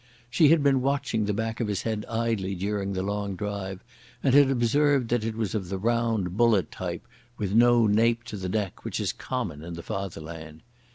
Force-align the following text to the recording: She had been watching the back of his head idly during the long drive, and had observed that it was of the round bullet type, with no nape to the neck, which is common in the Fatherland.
She 0.31 0.47
had 0.49 0.63
been 0.63 0.81
watching 0.81 1.25
the 1.25 1.31
back 1.33 1.59
of 1.59 1.67
his 1.67 1.83
head 1.83 2.07
idly 2.09 2.55
during 2.55 2.93
the 2.93 3.03
long 3.03 3.35
drive, 3.35 3.83
and 4.23 4.33
had 4.33 4.49
observed 4.49 5.09
that 5.09 5.23
it 5.23 5.35
was 5.35 5.53
of 5.53 5.69
the 5.69 5.77
round 5.77 6.35
bullet 6.35 6.71
type, 6.71 7.05
with 7.37 7.53
no 7.53 7.85
nape 7.85 8.23
to 8.23 8.37
the 8.37 8.49
neck, 8.49 8.83
which 8.83 8.99
is 8.99 9.13
common 9.13 9.63
in 9.63 9.75
the 9.75 9.83
Fatherland. 9.83 10.63